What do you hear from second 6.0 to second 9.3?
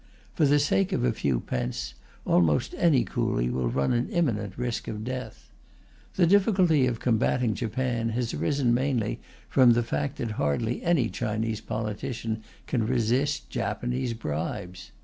The difficulty of combating Japan has arisen mainly